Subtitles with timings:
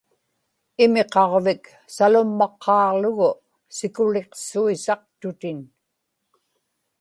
[0.83, 1.63] imiqaġvik
[1.95, 3.29] salummaqqaaġlugu
[3.75, 5.59] sikuliqsuisaqtutin